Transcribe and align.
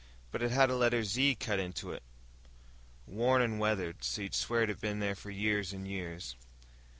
"But 0.31 0.41
it 0.41 0.49
had 0.49 0.71
a 0.71 0.75
letter 0.75 1.03
'Z' 1.03 1.35
cut 1.35 1.59
into 1.59 1.91
it. 1.91 2.01
Worn 3.05 3.39
and 3.39 3.59
weathered, 3.59 4.03
so 4.03 4.23
you'd 4.23 4.33
swear 4.33 4.63
it 4.63 4.69
had 4.69 4.81
been 4.81 4.97
there 4.97 5.13
for 5.13 5.29
years 5.29 5.73
and 5.73 5.87
years." 5.87 6.35